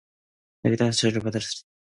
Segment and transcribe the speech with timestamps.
[0.63, 1.61] 네가 땅에서 저주를 받으리니